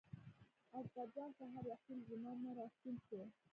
[0.79, 3.19] اکبر جان سهار وختي له جومات نه راستون شو.